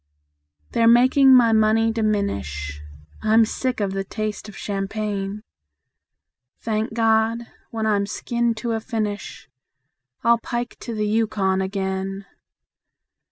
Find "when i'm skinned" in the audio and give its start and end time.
7.69-8.57